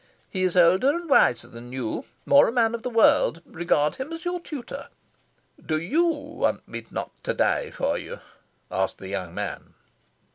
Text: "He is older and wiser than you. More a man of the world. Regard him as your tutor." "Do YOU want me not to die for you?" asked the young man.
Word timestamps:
"He 0.31 0.41
is 0.41 0.57
older 0.57 0.89
and 0.89 1.07
wiser 1.07 1.47
than 1.47 1.71
you. 1.71 2.05
More 2.25 2.47
a 2.47 2.51
man 2.51 2.73
of 2.73 2.81
the 2.81 2.89
world. 2.89 3.43
Regard 3.45 3.97
him 3.97 4.11
as 4.11 4.25
your 4.25 4.39
tutor." 4.39 4.87
"Do 5.63 5.79
YOU 5.79 6.05
want 6.05 6.67
me 6.67 6.83
not 6.89 7.11
to 7.23 7.35
die 7.35 7.69
for 7.69 7.99
you?" 7.99 8.19
asked 8.71 8.97
the 8.97 9.09
young 9.09 9.35
man. 9.35 9.75